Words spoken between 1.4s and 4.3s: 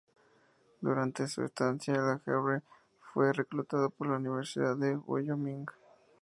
estancia en Le Havre, fue reclutado por la